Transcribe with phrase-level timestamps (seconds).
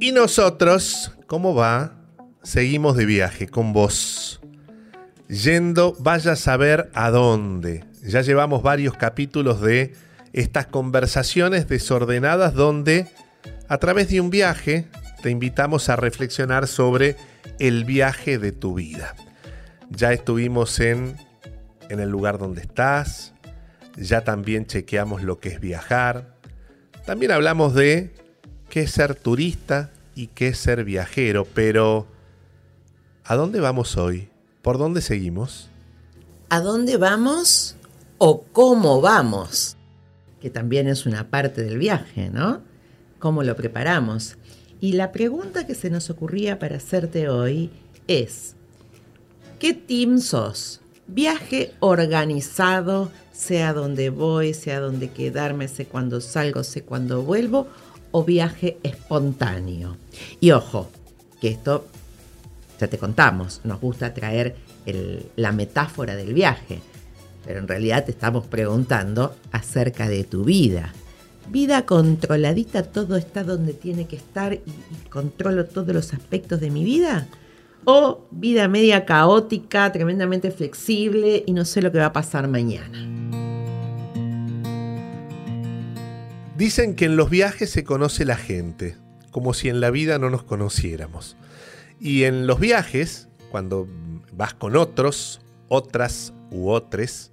[0.00, 1.92] Y nosotros, ¿cómo va?
[2.42, 4.40] Seguimos de viaje con vos.
[5.28, 7.84] Yendo, vaya a saber a dónde.
[8.02, 9.94] Ya llevamos varios capítulos de
[10.32, 13.08] estas conversaciones desordenadas donde
[13.68, 14.88] a través de un viaje
[15.22, 17.16] te invitamos a reflexionar sobre
[17.58, 19.14] el viaje de tu vida.
[19.90, 21.14] Ya estuvimos en,
[21.88, 23.34] en el lugar donde estás,
[24.00, 26.34] ya también chequeamos lo que es viajar,
[27.04, 28.12] también hablamos de
[28.68, 32.06] qué es ser turista y qué es ser viajero, pero
[33.24, 34.28] ¿a dónde vamos hoy?
[34.62, 35.68] ¿Por dónde seguimos?
[36.48, 37.76] ¿A dónde vamos
[38.18, 39.76] o cómo vamos?
[40.40, 42.60] Que también es una parte del viaje, ¿no?
[43.18, 44.36] ¿Cómo lo preparamos?
[44.80, 47.70] Y la pregunta que se nos ocurría para hacerte hoy
[48.08, 48.56] es,
[49.58, 50.80] ¿qué team sos?
[51.12, 57.66] Viaje organizado, sea donde voy, sea donde quedarme, sé cuándo salgo, sé cuándo vuelvo,
[58.10, 59.96] o viaje espontáneo.
[60.40, 60.88] Y ojo,
[61.40, 61.86] que esto
[62.78, 64.56] ya te contamos, nos gusta traer
[65.36, 66.80] la metáfora del viaje,
[67.44, 70.92] pero en realidad te estamos preguntando acerca de tu vida
[71.50, 74.60] vida controladita, todo está donde tiene que estar y,
[75.10, 77.26] controlo todos los aspectos de mi vida?
[77.84, 83.06] ¿O vida media caótica, tremendamente flexible y no sé lo que va a pasar mañana?
[86.56, 88.96] Dicen que en los viajes se conoce la gente,
[89.30, 91.38] como si en la vida no nos conociéramos.
[91.98, 93.88] Y en los viajes, cuando
[94.32, 97.30] vas con otros, otras u otros,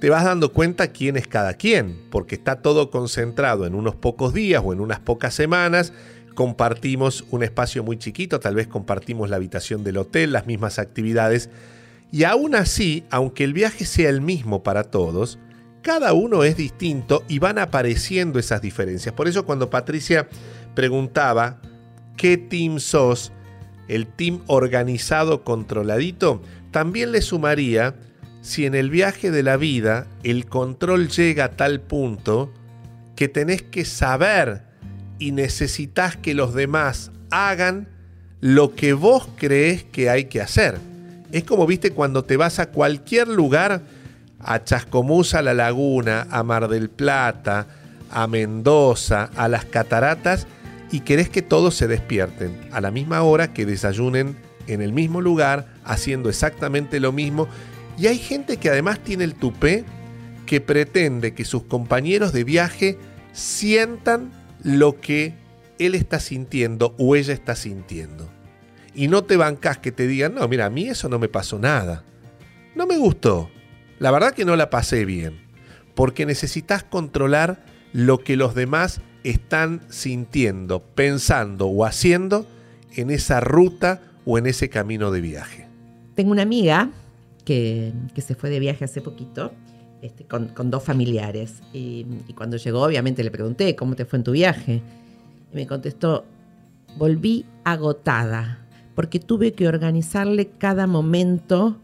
[0.00, 4.32] te vas dando cuenta quién es cada quien, porque está todo concentrado en unos pocos
[4.32, 5.92] días o en unas pocas semanas.
[6.38, 11.50] Compartimos un espacio muy chiquito, tal vez compartimos la habitación del hotel, las mismas actividades.
[12.12, 15.40] Y aún así, aunque el viaje sea el mismo para todos,
[15.82, 19.12] cada uno es distinto y van apareciendo esas diferencias.
[19.16, 20.28] Por eso cuando Patricia
[20.76, 21.60] preguntaba,
[22.16, 23.32] ¿qué team sos?
[23.88, 27.96] El team organizado, controladito, también le sumaría
[28.42, 32.54] si en el viaje de la vida el control llega a tal punto
[33.16, 34.67] que tenés que saber
[35.18, 37.88] y necesitas que los demás hagan
[38.40, 40.78] lo que vos crees que hay que hacer.
[41.32, 43.82] Es como viste cuando te vas a cualquier lugar,
[44.40, 47.66] a Chascomús, a La Laguna, a Mar del Plata,
[48.10, 50.46] a Mendoza, a las cataratas,
[50.90, 54.36] y querés que todos se despierten a la misma hora, que desayunen
[54.66, 57.48] en el mismo lugar, haciendo exactamente lo mismo,
[57.98, 59.84] y hay gente que además tiene el tupé
[60.46, 62.98] que pretende que sus compañeros de viaje
[63.32, 64.30] sientan
[64.62, 65.34] lo que
[65.78, 68.28] él está sintiendo o ella está sintiendo.
[68.94, 71.58] Y no te bancas que te digan, no, mira, a mí eso no me pasó
[71.58, 72.04] nada.
[72.74, 73.50] No me gustó.
[73.98, 75.40] La verdad que no la pasé bien.
[75.94, 82.46] Porque necesitas controlar lo que los demás están sintiendo, pensando o haciendo
[82.94, 85.66] en esa ruta o en ese camino de viaje.
[86.14, 86.90] Tengo una amiga
[87.44, 89.52] que, se fue de viaje hace poquito
[90.00, 91.62] este, con, dos familiares.
[91.72, 94.82] Y, cuando llegó, obviamente le pregunté, ¿cómo te fue en tu viaje?
[95.52, 96.24] Y me contestó,
[96.96, 98.64] volví agotada,
[98.94, 101.78] porque tuve que organizarle cada momento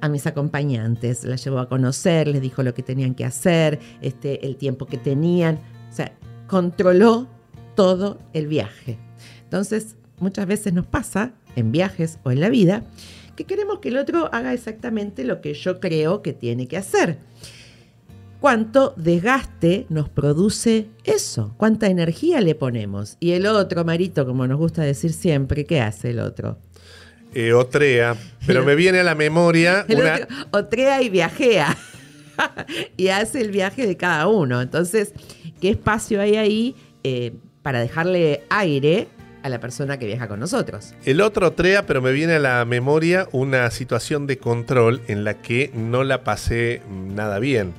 [0.00, 1.24] a mis acompañantes.
[1.24, 4.98] La llevó a conocer, les dijo lo que tenían que hacer, este, el tiempo que
[4.98, 5.58] tenían.
[5.90, 6.12] O sea,
[6.46, 7.28] controló
[7.74, 8.98] todo el viaje.
[9.42, 12.84] Entonces, muchas veces nos pasa en viajes o en la vida
[13.34, 17.18] que queremos que el otro haga exactamente lo que yo creo que tiene que hacer.
[18.40, 21.54] ¿Cuánto desgaste nos produce eso?
[21.56, 23.16] ¿Cuánta energía le ponemos?
[23.18, 26.58] Y el otro, Marito, como nos gusta decir siempre, ¿qué hace el otro?
[27.32, 30.28] Eh, otrea, pero me viene a la memoria una...
[30.50, 31.76] otrea y viajea.
[32.96, 34.60] y hace el viaje de cada uno.
[34.60, 35.14] Entonces,
[35.60, 39.08] ¿qué espacio hay ahí eh, para dejarle aire
[39.44, 40.94] a la persona que viaja con nosotros.
[41.04, 45.34] El otro trea, pero me viene a la memoria una situación de control en la
[45.34, 47.74] que no la pasé nada bien.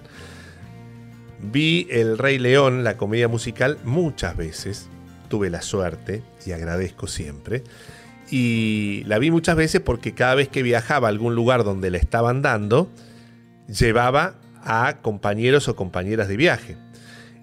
[1.41, 4.89] Vi El Rey León, la comedia musical, muchas veces.
[5.27, 7.63] Tuve la suerte y agradezco siempre.
[8.29, 11.97] Y la vi muchas veces porque cada vez que viajaba a algún lugar donde la
[11.97, 12.91] estaban dando,
[13.67, 16.77] llevaba a compañeros o compañeras de viaje.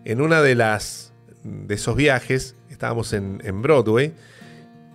[0.04, 4.12] En una de las de esos viajes estábamos en, Broadway,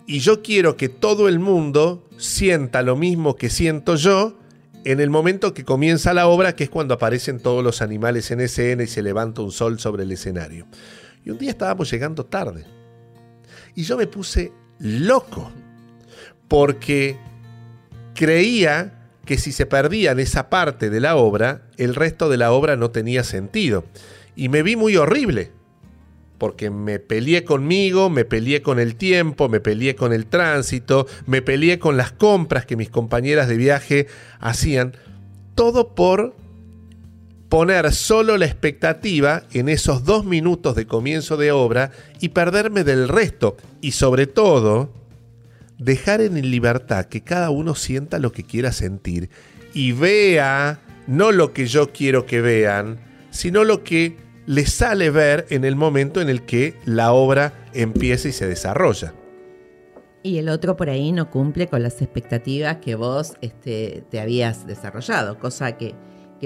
[0.06, 4.38] y yo quiero que todo el mundo sienta lo mismo que siento yo
[4.84, 8.42] en el momento que comienza la obra, que es cuando aparecen todos los animales en
[8.42, 10.68] escena y se levanta un sol sobre el escenario.
[11.24, 12.66] Y un día estábamos llegando tarde.
[13.74, 15.50] Y yo me puse loco,
[16.50, 17.18] porque
[18.16, 22.76] creía que si se perdían esa parte de la obra, el resto de la obra
[22.76, 23.86] no tenía sentido.
[24.36, 25.52] Y me vi muy horrible,
[26.38, 31.42] porque me peleé conmigo, me peleé con el tiempo, me peleé con el tránsito, me
[31.42, 34.08] peleé con las compras que mis compañeras de viaje
[34.40, 34.94] hacían,
[35.56, 36.36] todo por
[37.50, 43.08] poner solo la expectativa en esos dos minutos de comienzo de obra y perderme del
[43.08, 44.94] resto, y sobre todo,
[45.78, 49.30] dejar en libertad que cada uno sienta lo que quiera sentir
[49.74, 53.00] y vea no lo que yo quiero que vean,
[53.30, 54.18] sino lo que
[54.48, 59.14] le sale ver en el momento en el que la obra empieza y se desarrolla.
[60.24, 64.66] Y el otro por ahí no cumple con las expectativas que vos este, te habías
[64.66, 65.96] desarrollado, cosa que,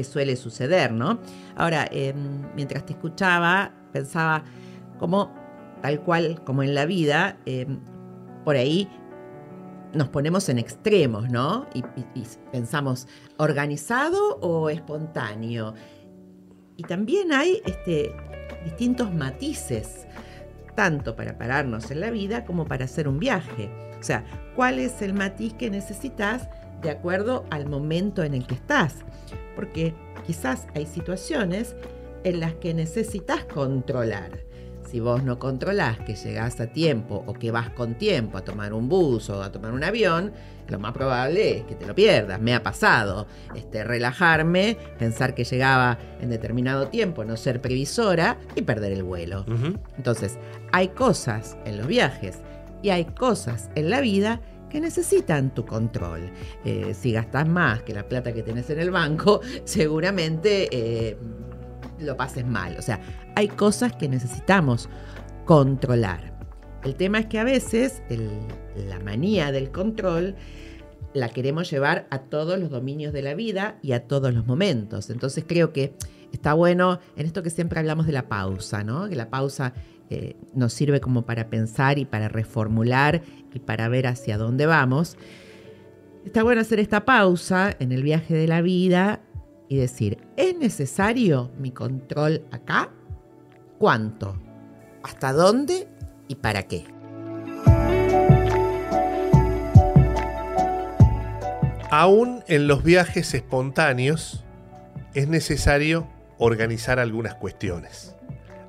[0.04, 1.20] suele suceder, ¿no?
[1.56, 2.16] Ahora, em,
[2.56, 4.44] mientras te escuchaba, pensaba
[4.98, 5.36] como
[5.82, 7.80] tal cual como en la vida, em,
[8.44, 8.90] por ahí
[9.94, 11.68] nos ponemos en extremos, ¿no?
[11.74, 11.84] y,
[12.52, 13.08] pensamos,
[13.38, 15.74] ¿organizado o espontáneo?
[16.82, 18.12] Y también hay este,
[18.66, 20.08] distintos matices,
[20.74, 23.70] tanto para pararnos en la vida como para hacer un viaje.
[24.00, 24.26] O sea,
[24.56, 26.50] ¿cuál es el matiz que necesitas
[26.82, 28.96] de acuerdo al momento en el que estás?
[29.56, 29.94] Porque
[30.26, 31.76] quizás hay situaciones
[32.24, 34.40] en las que necesitas controlar
[34.92, 38.74] si vos no controlás que llegás a tiempo o que vas con tiempo a tomar
[38.74, 40.34] un bus o a tomar un avión,
[40.68, 42.42] lo más probable es que te lo pierdas.
[42.42, 48.64] Me ha pasado este, relajarme, pensar que llegaba en determinado tiempo, no ser previsora y
[48.64, 49.46] perder el vuelo.
[49.96, 50.38] Entonces,
[50.74, 52.40] hay cosas en los viajes
[52.82, 56.32] y hay cosas en la vida que necesitan tu control.
[56.66, 61.18] Eh, si gastas más que la plata que tenés en el banco, seguramente eh,
[62.02, 62.76] lo pases mal.
[62.78, 63.00] O sea,
[63.36, 64.90] hay cosas que necesitamos
[65.46, 66.32] controlar.
[66.84, 68.02] El tema es que a veces
[68.76, 70.36] la manía del control
[71.14, 75.10] la queremos llevar a todos los dominios de la vida y a todos los momentos.
[75.10, 75.94] Entonces creo que
[76.32, 79.10] está bueno en esto que siempre hablamos de la pausa, ¿no?
[79.10, 79.74] Que la pausa
[80.10, 83.22] eh, nos sirve como para pensar y para reformular
[83.54, 85.18] y para ver hacia dónde vamos.
[86.26, 89.22] Está bueno hacer esta pausa en el viaje de la vida
[89.72, 92.90] y decir, ¿es necesario mi control acá?
[93.78, 94.38] ¿Cuánto?
[95.02, 95.88] ¿Hasta dónde?
[96.28, 96.84] ¿Y para qué?
[101.90, 104.44] Aún en los viajes espontáneos
[105.14, 106.06] es necesario
[106.38, 108.18] organizar algunas cuestiones.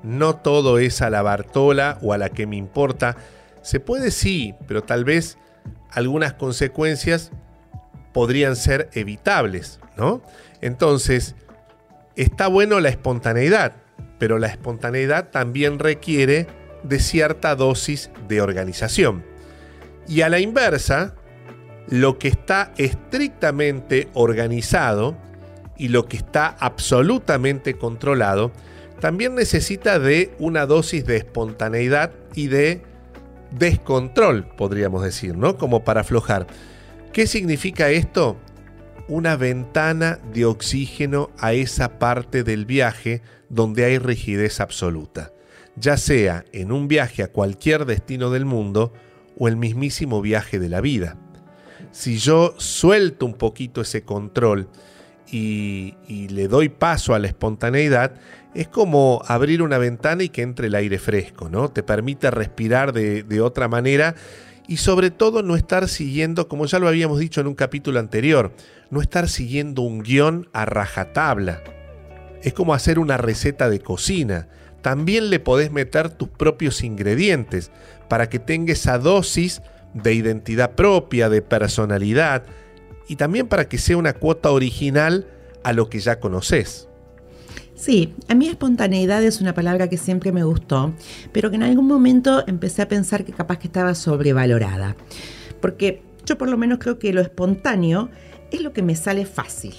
[0.03, 3.17] No todo es a la Bartola o a la que me importa.
[3.61, 5.37] Se puede sí, pero tal vez
[5.91, 7.33] algunas consecuencias
[8.13, 10.21] podrían ser evitables, ¿no?
[10.61, 11.35] Entonces,
[12.15, 13.73] está bueno la espontaneidad,
[14.19, 16.47] pero la espontaneidad también requiere
[16.83, 19.25] de cierta dosis de organización.
[20.07, 21.15] Y a la inversa,
[21.87, 25.17] lo que está estrictamente organizado
[25.77, 28.51] y lo que está absolutamente controlado,
[28.99, 32.83] también necesita de una dosis de espontaneidad y de
[33.51, 35.57] descontrol, podríamos decir, ¿no?
[35.57, 36.47] Como para aflojar.
[37.13, 38.37] ¿Qué significa esto?
[39.07, 45.33] una ventana de oxígeno a esa parte del viaje donde hay rigidez absoluta,
[45.75, 48.93] ya sea en un viaje a cualquier destino del mundo
[49.37, 51.17] o el mismísimo viaje de la vida.
[51.91, 54.69] Si yo suelto un poquito ese control
[55.29, 55.95] y,
[56.29, 58.13] le doy paso a la espontaneidad,
[58.53, 61.69] es como abrir una ventana y que entre el aire fresco, ¿no?
[61.69, 64.15] Te permite respirar de, de otra manera
[64.67, 68.53] y sobre todo no estar siguiendo, como ya lo habíamos dicho en un capítulo anterior,
[68.89, 71.63] no estar siguiendo un guion a rajatabla.
[72.41, 74.47] Es como hacer una receta de cocina.
[74.81, 77.71] También le podés meter tus propios ingredientes
[78.09, 79.61] para que tenga esa dosis
[79.93, 82.43] de identidad propia, de personalidad
[83.07, 85.27] y también para que sea una cuota original
[85.63, 86.89] a lo que ya conoces.
[87.83, 90.93] Sí, a mí espontaneidad es una palabra que siempre me gustó,
[91.33, 94.95] pero que en algún momento empecé a pensar que capaz que estaba sobrevalorada.
[95.59, 98.09] Porque yo por lo menos creo que lo espontáneo
[98.51, 99.75] es lo que me sale fácil.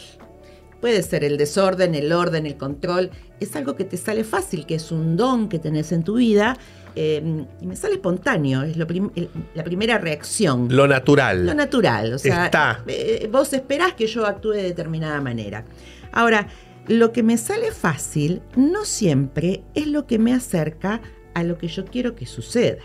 [0.82, 3.10] Puede ser el desorden, el orden, el control.
[3.40, 6.58] Es algo que te sale fácil, que es un don que tenés en tu vida.
[6.96, 10.68] Em, y me sale espontáneo, es la primera reacción.
[10.70, 11.46] Lo natural.
[11.46, 12.84] Lo natural, o sea, Está.
[12.86, 15.64] Eh, vos esperás que yo actúe de determinada manera.
[16.12, 16.46] Ahora,
[16.88, 21.00] lo que me sale fácil no siempre es lo que me acerca
[21.34, 22.82] a lo que yo quiero que suceda.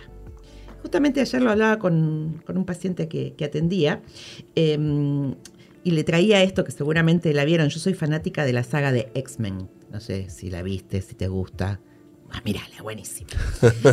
[0.81, 4.01] Justamente ayer lo hablaba con, un paciente que, atendía
[4.55, 5.35] em,
[5.83, 7.69] y le traía esto que seguramente la vieron.
[7.69, 9.69] Yo soy fanática de la saga de X-Men.
[9.91, 11.81] No sé si la viste, si te gusta.
[12.31, 13.31] Ah, mirala, buenísima.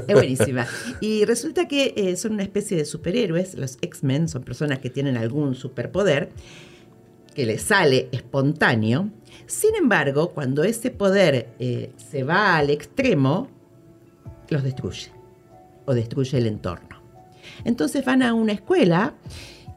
[0.06, 0.66] Es buenísima.
[1.00, 3.54] Y resulta que eh, son una especie de superhéroes.
[3.54, 6.30] Los X-Men son personas que tienen algún superpoder
[7.34, 9.10] que le sale espontáneo.
[9.47, 13.49] Sin embargo, cuando ese poder eh, se va al extremo,
[14.49, 15.12] los destruye
[15.85, 17.02] o destruye el entorno.
[17.64, 19.14] Entonces van a una escuela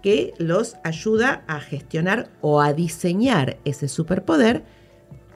[0.01, 4.63] que los ayuda a gestionar o a diseñar ese superpoder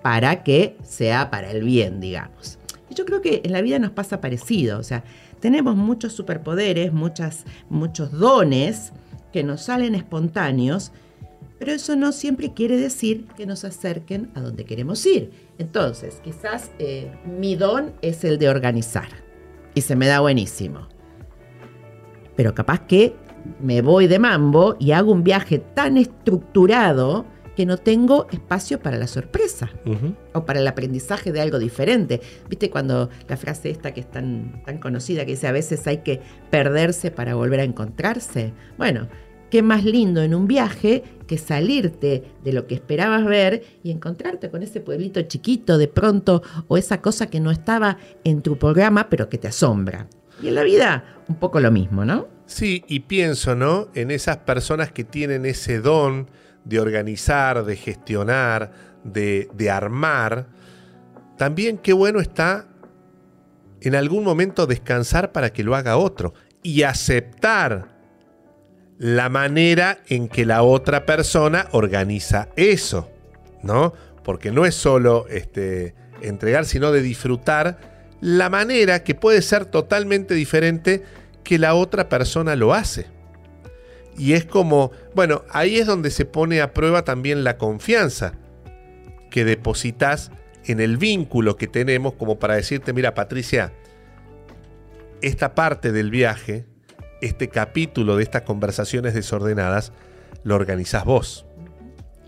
[0.01, 2.59] para que sea para el bien, digamos.
[2.89, 5.03] Y yo creo que en la vida nos pasa parecido, o sea,
[5.39, 8.93] tenemos muchos superpoderes, muchas, muchos dones
[9.33, 10.91] que nos salen espontáneos,
[11.63, 15.31] pero eso no siempre quiere decir que nos acerquen a donde queremos ir.
[15.57, 19.07] Entonces, quizás eh, mi don es el de organizar
[19.73, 20.89] y se me da buenísimo.
[22.35, 23.15] Pero capaz que
[23.61, 28.97] me voy de mambo y hago un viaje tan estructurado que no tengo espacio para
[28.97, 29.69] la sorpresa
[30.33, 32.19] o para el aprendizaje de algo diferente.
[32.49, 35.99] ¿Viste cuando la frase esta que es tan, tan conocida que dice a veces hay
[35.99, 38.51] que perderse para volver a encontrarse?
[38.77, 39.07] Bueno,
[39.53, 44.49] qué más lindo en un viaje que salirte de lo que esperabas ver y encontrarte
[44.49, 49.09] con ese pueblito chiquito de pronto o esa cosa que no estaba en tu programa
[49.11, 50.07] pero que te asombra.
[50.41, 52.27] Y en la vida un poco lo mismo, ¿no?
[52.47, 53.89] Sí, y pienso, ¿no?
[53.93, 56.31] En esas personas que tienen ese don
[56.65, 58.71] de organizar, de gestionar,
[59.03, 60.47] de, de armar.
[61.37, 62.69] También qué bueno está
[63.81, 66.33] en algún momento descansar para que lo haga otro
[66.63, 67.92] y aceptar
[69.03, 73.11] la manera en que la otra persona organiza eso,
[73.61, 73.91] ¿no?
[74.23, 80.35] Porque no es solo este, entregar, sino de disfrutar la manera que puede ser totalmente
[80.35, 81.03] diferente
[81.43, 83.07] que la otra persona lo hace.
[84.17, 88.35] Y es como, bueno, ahí es donde se pone a prueba también la confianza
[89.29, 90.31] que depositas
[90.63, 93.73] en el vínculo que tenemos como para decirte, mira Patricia,
[95.21, 96.67] esta parte del viaje,
[97.23, 99.91] este capítulo de estas conversaciones desordenadas,
[100.43, 101.45] lo organizás vos.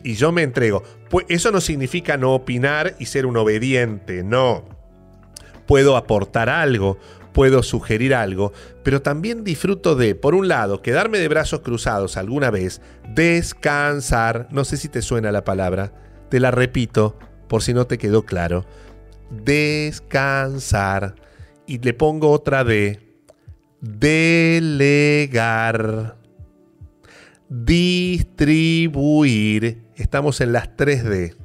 [0.03, 0.83] Y yo me entrego.
[1.09, 4.65] Pues eso no significa no opinar y ser un obediente, no.
[5.65, 6.97] Puedo aportar algo,
[7.33, 12.49] puedo sugerir algo, pero también disfruto de, por un lado, quedarme de brazos cruzados alguna
[12.51, 12.81] vez,
[13.13, 15.91] descansar, no sé si te suena la palabra,
[16.29, 17.17] te la repito
[17.49, 18.65] por si no te quedó claro,
[19.43, 21.15] descansar,
[21.67, 23.04] y le pongo otra de
[23.85, 26.17] delegar,
[27.49, 31.35] distribuir, estamos en las 3D.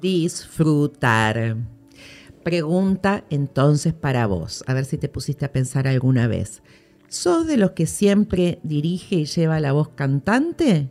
[0.00, 1.58] Disfrutar.
[2.42, 6.62] Pregunta entonces para vos, a ver si te pusiste a pensar alguna vez.
[7.08, 10.88] ¿Sos de los que siempre dirige y lleva la voz cantante?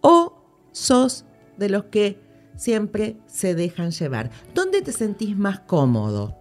[0.00, 0.42] ¿O
[0.72, 1.26] sos
[1.58, 2.18] de los que
[2.56, 4.30] siempre se dejan llevar?
[4.54, 6.38] ¿Dónde te sentís más cómodo?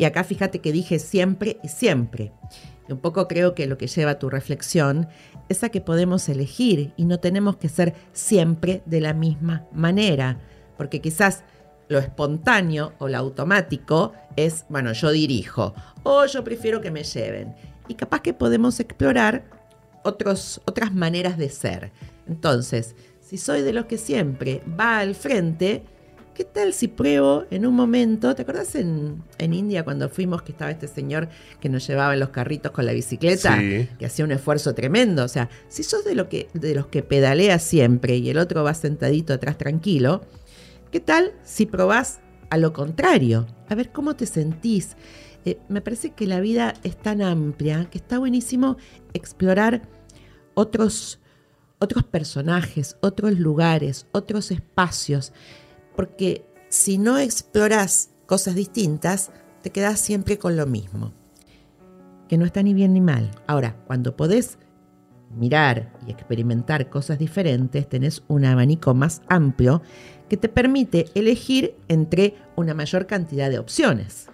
[0.00, 2.32] Y acá fíjate que dije siempre y siempre.
[2.92, 5.08] Un poco creo que lo que lleva a tu reflexión
[5.48, 10.38] es a que podemos elegir y no tenemos que ser siempre de la misma manera.
[10.76, 11.44] Porque quizás
[11.88, 17.54] lo espontáneo o lo automático es, bueno, yo dirijo o yo prefiero que me lleven.
[17.88, 19.44] Y capaz que podemos explorar
[20.04, 21.92] otros, otras maneras de ser.
[22.26, 25.84] Entonces, si soy de los que siempre va al frente,
[26.34, 28.34] ¿qué tal si pruebo en un momento?
[28.34, 31.28] ¿Te acordás en, en, India cuando fuimos que estaba este señor
[31.60, 33.58] que nos llevaba en los carritos con la bicicleta?
[33.58, 35.24] Que hacía un esfuerzo tremendo.
[35.24, 38.64] O sea, si sos de, lo que, de los que pedalea siempre y el otro
[38.64, 40.22] va sentadito atrás tranquilo,
[40.92, 42.20] ¿Qué tal si probás
[42.50, 43.46] a lo contrario?
[43.70, 44.94] A ver cómo te sentís.
[45.46, 48.76] Eh, me parece que la vida es tan amplia que está buenísimo
[49.14, 49.88] explorar
[50.52, 51.18] otros,
[51.78, 55.32] otros personajes, otros lugares, otros espacios,
[55.94, 59.30] porque si no exploras cosas distintas,
[59.62, 61.12] te quedas siempre con lo mismo,
[62.28, 63.30] que no está ni bien ni mal.
[63.46, 64.58] Ahora, cuando podés
[65.36, 69.82] mirar y experimentar cosas diferentes, tenés un abanico más amplio
[70.28, 74.28] que te permite elegir entre una mayor cantidad de opciones.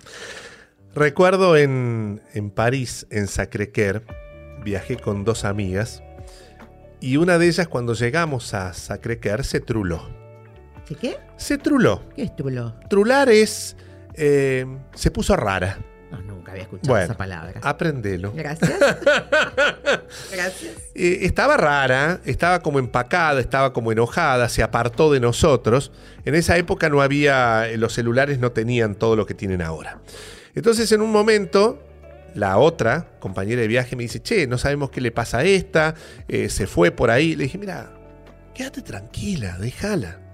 [0.94, 2.20] Recuerdo en,
[2.54, 4.02] París, en Sacré-Cœur,
[4.64, 6.02] viajé con dos amigas
[7.00, 10.08] y una de ellas cuando llegamos a Sacré-Cœur se truló.
[10.88, 11.18] ¿Qué qué?
[11.36, 12.02] Se truló.
[12.16, 12.74] ¿Qué es truló?
[12.88, 13.76] Trular es...
[14.14, 14.64] Eh,
[14.94, 15.78] se puso rara.
[16.10, 17.60] No, nunca había escuchado esa palabra.
[17.62, 18.32] Aprendelo.
[18.32, 18.70] Gracias.
[20.32, 20.72] Gracias.
[20.94, 25.92] Eh, estaba rara, estaba como empacada, estaba como enojada, se apartó de nosotros.
[26.24, 30.00] En esa época no había, los celulares no tenían todo lo que tienen ahora.
[30.54, 31.84] Entonces en un momento
[32.34, 35.94] la otra compañera de viaje me dice, che, no sabemos qué le pasa a esta,
[36.28, 37.36] eh, se fue por ahí.
[37.36, 37.90] Le dije, mira,
[38.54, 40.27] quédate tranquila, déjala.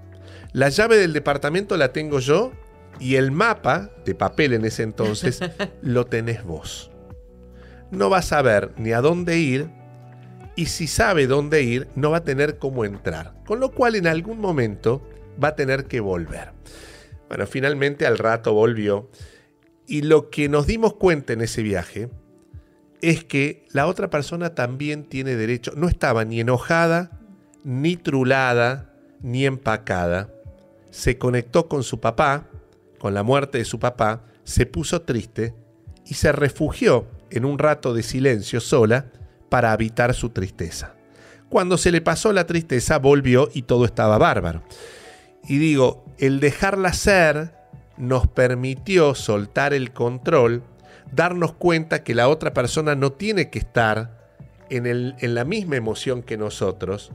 [0.55, 2.53] La llave del departamento la tengo yo
[2.97, 5.41] y el mapa, de papel en ese entonces,
[5.81, 6.91] lo tenés vos.
[7.91, 9.69] No vas a ver ni a dónde ir,
[10.55, 13.33] y si sabe dónde ir, no va a tener cómo entrar.
[13.45, 15.05] Con lo cual en algún momento
[15.43, 16.53] va a tener que volver.
[17.27, 19.09] Bueno, finalmente al rato volvió.
[19.87, 22.09] Y lo que nos dimos cuenta en ese viaje
[23.01, 25.73] es que la otra persona también tiene derecho.
[25.75, 27.19] No estaba ni enojada,
[27.65, 30.29] ni trulada, ni empacada.
[30.95, 32.47] Se conectó con su papá,
[32.99, 35.53] con la muerte de su papá, se puso triste
[36.05, 39.11] y se refugió en un rato de silencio sola
[39.49, 40.95] para evitar su tristeza.
[41.49, 44.63] Cuando se le pasó la tristeza, volvió y todo estaba bárbaro.
[45.45, 47.53] Y digo, el dejarla ser
[47.97, 50.63] nos permitió soltar el control,
[51.11, 54.31] darnos cuenta que la otra persona no tiene que estar
[54.69, 57.11] en, en la misma emoción que nosotros,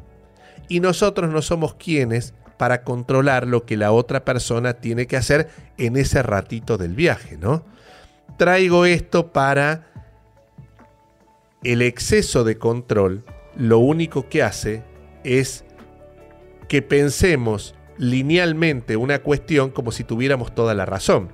[0.69, 5.49] y nosotros no somos quienes para controlar lo que la otra persona tiene que hacer
[5.79, 7.65] en ese ratito del viaje, ¿no?
[8.37, 9.87] Traigo esto para
[11.63, 13.25] el exceso de control
[13.57, 14.83] lo único que hace
[15.25, 15.65] es
[16.69, 21.33] que pensemos linealmente una cuestión como si tuviéramos toda la razón.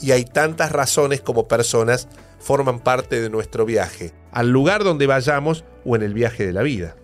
[0.00, 2.08] Y hay tantas razones como personas
[2.40, 6.62] forman parte de nuestro viaje, al lugar donde vayamos o en el viaje de la
[6.62, 6.96] vida.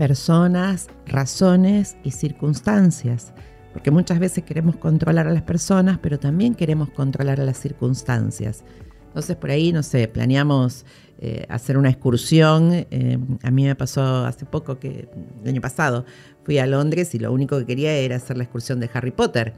[0.00, 3.34] Personas, razones y circunstancias.
[3.74, 8.64] Porque muchas veces queremos controlar a las personas, pero también queremos controlar a las circunstancias.
[9.08, 10.86] Entonces por ahí, no sé, planeamos
[11.18, 12.70] eh, hacer una excursión.
[12.72, 15.10] Eh, a mí me pasó hace poco que,
[15.42, 16.06] el año pasado,
[16.44, 19.52] fui a Londres y lo único que quería era hacer la excursión de Harry Potter.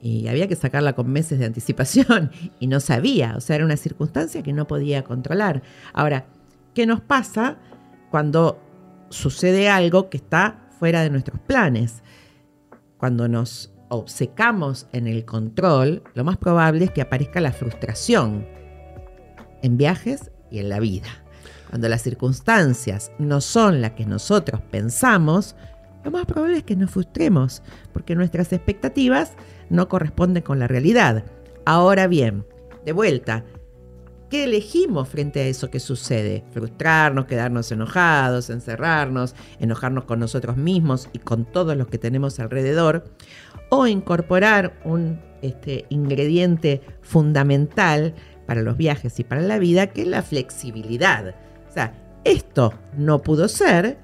[0.00, 2.30] Y había que sacarla con meses de anticipación
[2.60, 5.64] y no sabía, o sea, era una circunstancia que no podía controlar.
[5.92, 6.26] Ahora,
[6.72, 7.58] ¿qué nos pasa
[8.12, 8.69] cuando
[9.10, 12.02] sucede algo que está fuera de nuestros planes?
[12.96, 18.46] Cuando nos obcecamos en el control, lo más probable es que aparezca la frustración
[19.62, 21.08] en viajes y en la vida.
[21.68, 25.54] Cuando las circunstancias no son las que nosotros pensamos,
[26.04, 27.62] lo más probable es que nos frustremos,
[27.92, 29.32] porque nuestras expectativas
[29.68, 31.24] no corresponden con la realidad.
[31.66, 32.46] Ahora bien,
[32.84, 33.44] de vuelta,
[34.30, 36.44] ¿qué elegimos frente a eso que sucede?
[36.52, 43.04] Frustrarnos, quedarnos enojados, encerrarnos, enojarnos con nosotros mismos y con todos los que tenemos alrededor,
[43.68, 48.14] o incorporar un este, ingrediente fundamental
[48.46, 51.34] para los viajes y para la vida, que es la flexibilidad.
[51.68, 51.92] O sea,
[52.24, 53.98] esto no pudo ser,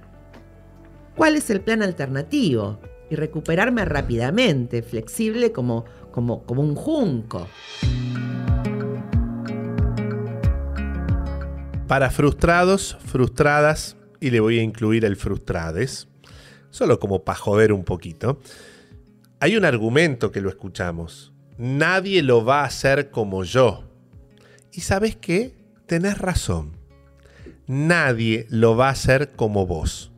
[1.15, 2.81] ¿cuál es el plan alternativo?
[3.11, 7.47] Y recuperarme rápidamente, flexible como, como, como un junco.
[11.89, 16.09] Para frustrados, frustradas, y le voy a incluir el frustrades,
[16.71, 18.41] solo como para joder un poquito,
[19.39, 21.33] hay un argumento que lo escuchamos.
[21.59, 23.85] Nadie lo va a hacer como yo.
[24.73, 25.55] Y sabes qué?
[25.87, 26.77] Tenés razón.
[27.69, 30.11] Nadie lo va a hacer como vos.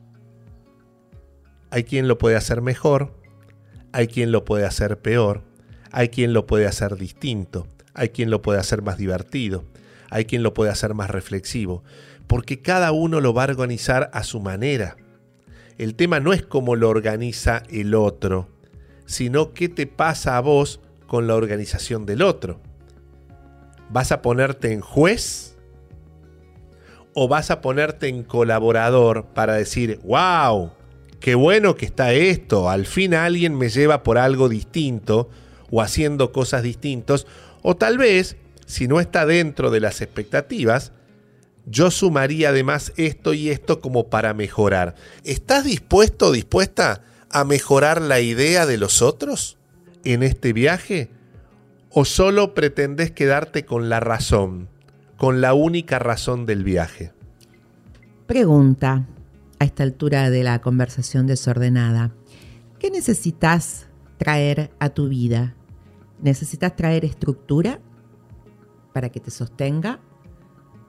[1.71, 3.13] Hay quien lo puede hacer mejor,
[3.93, 5.43] hay quien lo puede hacer peor,
[5.93, 9.65] hay quien lo puede hacer distinto, hay quien lo puede hacer más divertido,
[10.11, 11.83] hay quien lo puede hacer más reflexivo,
[12.27, 14.97] porque cada uno lo va a organizar a su manera.
[15.79, 18.49] El tema no es cómo lo organiza el otro,
[19.07, 22.61] sino qué te pasa a vos con la organización del otro.
[23.91, 25.57] ¿Vas a ponerte en juez?
[27.15, 30.73] ¿O vas a ponerte en colaborador para decir, wow,
[31.21, 35.31] qué bueno que está esto, al fin alguien me lleva por algo distinto
[35.71, 37.27] o haciendo cosas distintas?
[37.63, 38.37] O tal vez,
[38.69, 40.93] si no está dentro de las expectativas,
[41.65, 44.95] yo sumaría además esto y esto como para mejorar.
[45.25, 49.57] ¿Estás dispuesto o dispuesta a mejorar la idea de los otros
[50.05, 51.09] en este viaje?
[51.89, 54.69] ¿O solo pretendes quedarte con la razón,
[55.17, 57.13] con la única razón del viaje?
[58.27, 59.07] Pregunta
[59.59, 62.13] a esta altura de la conversación desordenada.
[62.79, 63.87] ¿Qué necesitas
[64.19, 65.55] traer a tu vida?
[66.21, 67.81] ¿Necesitas traer estructura
[68.93, 70.01] para que te sostenga?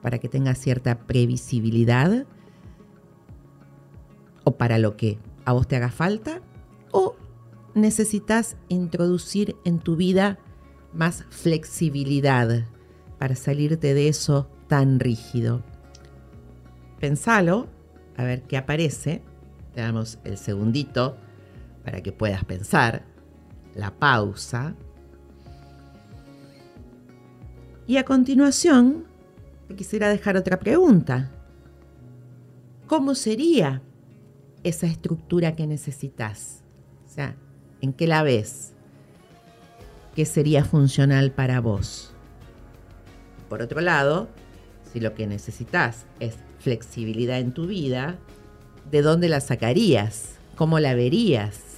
[0.02, 2.26] ¿Para que tenga cierta previsibilidad?
[4.44, 6.40] ¿O para lo que a vos te haga falta?
[6.92, 7.16] ¿O
[7.74, 10.38] necesitas introducir en tu vida
[10.92, 12.64] más flexibilidad
[13.18, 15.62] para salirte de eso tan rígido?
[16.98, 17.68] Pensalo,
[18.16, 19.22] a ver qué aparece.
[19.74, 21.16] Te damos el segundito
[21.84, 23.04] para que puedas pensar,
[23.74, 24.74] la pausa.
[27.90, 29.04] Y a continuación,
[29.66, 31.28] te quisiera dejar otra pregunta.
[32.86, 33.82] ¿Cómo sería
[34.62, 36.62] esa estructura que necesitas?
[37.04, 37.34] O sea,
[37.80, 38.74] ¿en qué la ves?
[40.14, 42.12] ¿Qué sería funcional para vos?
[43.48, 44.28] Por otro lado,
[44.92, 48.18] Si lo que necesitas es flexibilidad en tu vida,
[48.92, 50.38] ¿de dónde la sacarías?
[50.54, 51.69] ¿Cómo la verías?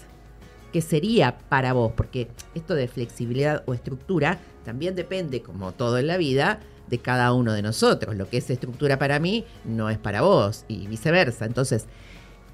[0.72, 1.92] ¿Qué sería para vos?
[1.94, 7.32] Porque esto de flexibilidad o estructura también depende, como todo en la vida, de cada
[7.32, 8.16] uno de nosotros.
[8.16, 11.44] Lo que es estructura para mí no es para vos y viceversa.
[11.44, 11.87] Entonces,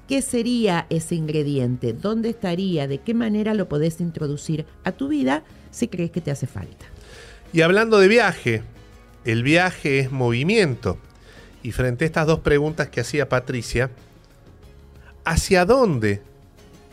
[0.07, 1.93] ¿qué sería ese ingrediente?
[1.93, 2.87] ¿Dónde estaría?
[2.87, 6.85] ¿De qué manera lo podés introducir a tu vida si crees que te hace falta?
[7.53, 8.63] Y hablando de viaje,
[9.25, 10.97] el viaje es movimiento.
[11.63, 13.91] Y frente a estas dos preguntas que hacía Patricia,
[15.25, 16.21] ¿hacia dónde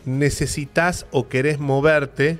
[0.06, 2.38] necesitas o querés moverte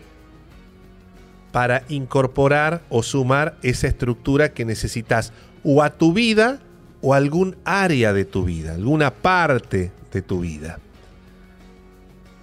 [1.53, 6.61] para incorporar o sumar esa estructura que necesitas o a tu vida
[7.03, 10.79] o a algún área de tu vida, alguna parte de tu vida.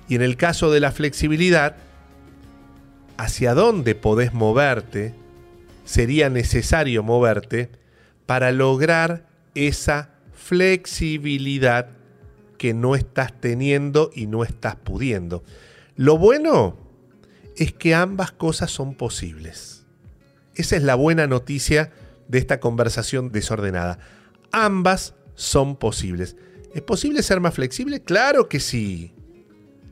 [0.07, 1.77] Y en el caso de la flexibilidad,
[3.17, 5.15] hacia dónde podés moverte,
[5.85, 7.69] sería necesario moverte
[8.25, 11.87] para lograr esa flexibilidad
[12.63, 15.43] que no estás teniendo y no estás pudiendo.
[15.97, 16.77] Lo bueno
[17.57, 19.85] es que ambas cosas son posibles.
[20.55, 21.91] Esa es la buena noticia
[22.29, 23.99] de esta conversación desordenada.
[24.53, 26.37] Ambas son posibles.
[26.73, 28.01] ¿Es posible ser más flexible?
[28.01, 29.13] Claro que sí.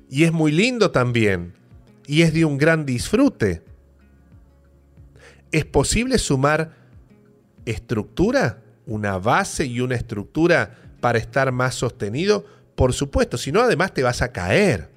[0.10, 1.54] Y es muy lindo también.
[2.08, 3.64] Y es de un gran disfrute.
[5.52, 6.74] ¿Es posible sumar
[7.66, 8.64] estructura?
[8.86, 12.46] Una base y una estructura para estar más sostenido.
[12.76, 14.92] Por supuesto, si no además te vas a caer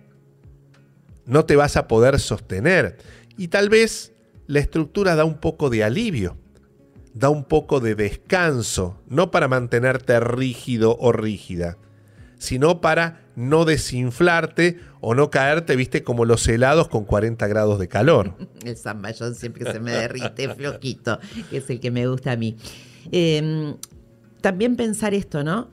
[1.26, 2.96] no te vas a poder sostener.
[3.36, 4.12] Y tal vez
[4.46, 6.36] la estructura da un poco de alivio,
[7.14, 11.78] da un poco de descanso, no para mantenerte rígido o rígida,
[12.38, 17.88] sino para no desinflarte o no caerte, viste, como los helados con 40 grados de
[17.88, 18.34] calor.
[18.64, 21.18] El zamballón siempre se me derrite flojito,
[21.50, 22.56] que es el que me gusta a mí.
[23.10, 23.76] Em,
[24.40, 25.68] también pensar esto, ¿no?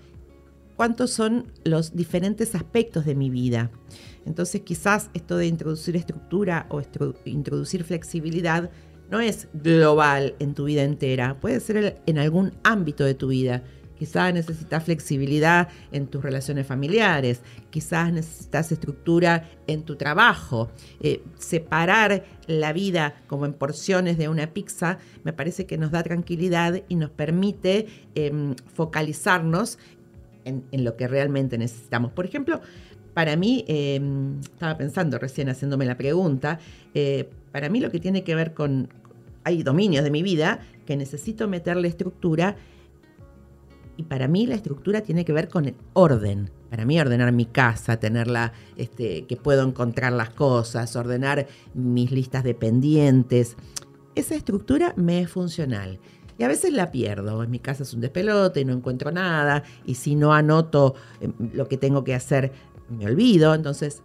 [0.81, 3.69] ¿Cuántos son los diferentes aspectos de mi vida?
[4.25, 6.81] Entonces quizás esto de introducir estructura o
[7.25, 8.71] introducir flexibilidad
[9.11, 13.61] no es global en tu vida entera, puede ser en algún ámbito de tu vida.
[13.99, 20.71] Quizás necesitas flexibilidad en tus relaciones familiares, quizás necesitas estructura en tu trabajo.
[20.99, 26.01] Eh, separar la vida como en porciones de una pizza me parece que nos da
[26.01, 29.77] tranquilidad y nos permite em, focalizarnos
[30.45, 32.11] en, lo que realmente necesitamos.
[32.11, 32.61] Por ejemplo,
[33.13, 36.59] para mí, em, estaba pensando recién haciéndome la pregunta,
[36.93, 38.89] eh, para mí lo que tiene que ver con,
[39.43, 42.55] hay dominios de mi vida que necesito meterle estructura
[43.97, 46.49] y para mí la estructura tiene que ver con el orden.
[46.69, 52.43] Para mí ordenar mi casa, tenerla, este, que puedo encontrar las cosas, ordenar mis listas
[52.43, 53.57] de pendientes.
[54.15, 55.99] Esa estructura me es funcional.
[56.41, 57.43] Y a veces la pierdo.
[57.43, 59.61] En mi casa es un despelote y no encuentro nada.
[59.85, 62.51] Y si no anoto em, lo que tengo que hacer
[62.89, 63.53] me olvido.
[63.53, 64.01] Entonces,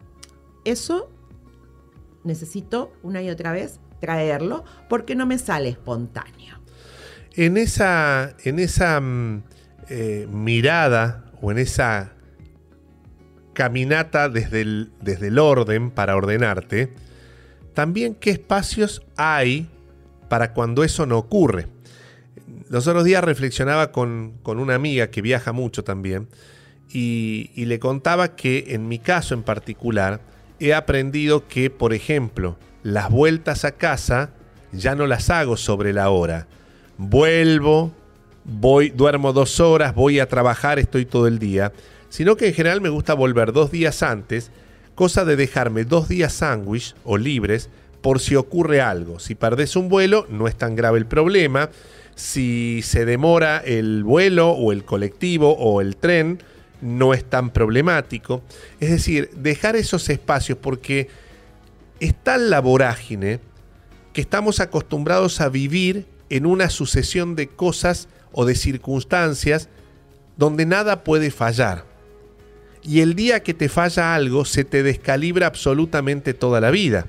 [0.66, 1.10] eso
[2.24, 6.60] necesito una y otra vez traerlo porque no me sale espontáneo.
[7.36, 9.42] En esa, en esa mm,
[9.88, 12.12] eh, mirada o en esa
[13.54, 16.92] caminata desde el, desde el orden para ordenarte,
[17.72, 19.70] también qué espacios hay
[20.28, 21.74] para cuando eso no ocurre.
[22.68, 26.28] Los otros días reflexionaba con, con una amiga que viaja mucho también
[26.92, 30.20] y, le contaba que en mi caso en particular
[30.60, 34.30] he aprendido que, por ejemplo, las vueltas a casa
[34.72, 36.46] ya no las hago sobre la hora.
[36.96, 37.92] Vuelvo,
[38.44, 41.72] voy, duermo dos horas, voy a trabajar, estoy todo el día,
[42.08, 44.50] sino que en general me gusta volver dos días antes,
[44.94, 47.68] cosa de dejarme dos días sándwich o libres
[48.00, 49.18] por si ocurre algo.
[49.18, 51.70] Si perdés un vuelo, no es tan grave el problema.
[52.16, 56.42] Si se demora el vuelo o el colectivo o el tren,
[56.80, 58.42] no es tan problemático.
[58.80, 61.08] Es decir, dejar esos espacios porque
[62.00, 63.38] está la vorágine
[64.14, 69.68] que estamos acostumbrados a vivir en una sucesión de cosas o de circunstancias
[70.38, 71.84] donde nada puede fallar.
[72.82, 77.08] Y el día que te falla algo se te descalibra absolutamente toda la vida.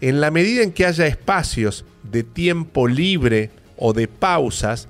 [0.00, 4.88] En la medida en que haya espacios de tiempo libre o de pausas,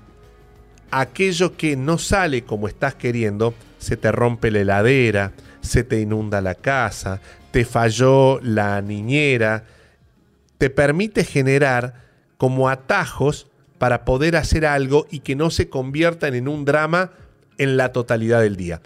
[0.90, 6.40] aquello que no sale como estás queriendo se te rompe la heladera, se te inunda
[6.40, 7.20] la casa,
[7.51, 9.64] te falló la niñera,
[10.59, 12.07] te permite generar
[12.38, 17.12] como atajos para poder hacer algo y que no se conviertan en un drama
[17.59, 18.81] en la totalidad del día.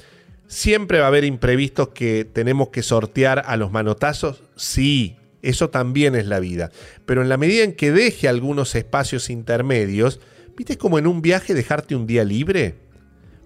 [0.47, 4.43] ¿Siempre va a haber imprevistos que tenemos que sortear a los manotazos?
[4.57, 6.71] Sí, eso también es la vida.
[7.07, 10.21] Pero en la medida en que deje algunos espacios intermedios,
[10.61, 12.75] ¿Viste como en un viaje dejarte un día libre?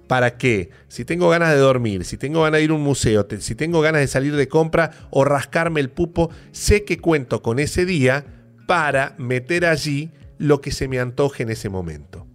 [0.09, 0.71] ¿Para qué?
[0.89, 3.81] Si tengo ganas de dormir, si tengo ganas de ir a un museo, si tengo
[3.83, 8.27] ganas de salir de compra o rascarme el pupo, sé que cuento con ese día
[8.67, 12.27] para meter allí lo que se me antoje en ese momento.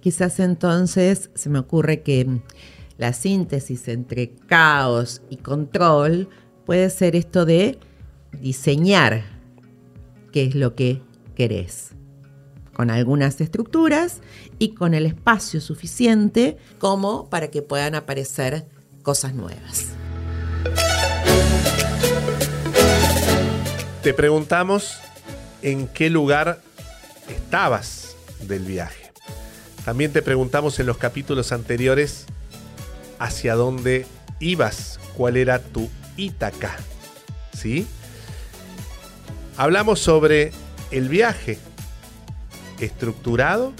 [0.00, 2.40] Quizás entonces se me ocurre que
[2.96, 6.30] la síntesis entre caos y control
[6.64, 7.78] puede ser esto de
[8.40, 9.24] diseñar
[10.32, 11.02] qué es lo que
[11.34, 11.90] querés,
[12.72, 14.20] con algunas estructuras
[14.58, 18.66] y con el espacio suficiente como para que puedan aparecer
[19.02, 19.90] cosas nuevas.
[24.02, 24.98] Te preguntamos
[25.62, 26.60] en qué lugar
[27.28, 29.12] estabas del viaje.
[29.84, 32.26] También te preguntamos en los capítulos anteriores
[33.18, 34.06] hacia dónde
[34.40, 36.76] ibas, cuál era tu Ítaca.
[37.52, 37.86] ¿Sí?
[39.56, 40.50] Hablamos sobre
[40.90, 41.58] el viaje,
[42.80, 43.72] estructurado